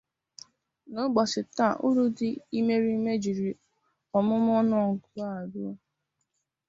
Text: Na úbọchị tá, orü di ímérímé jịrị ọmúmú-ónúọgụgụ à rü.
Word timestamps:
Na 0.91 0.99
úbọchị 1.07 1.41
tá, 1.55 1.65
orü 1.85 2.03
di 2.17 2.29
ímérímé 2.57 3.11
jịrị 3.23 3.49
ọmúmú-ónúọgụgụ 4.17 5.19
à 5.33 5.33
rü. 5.51 5.65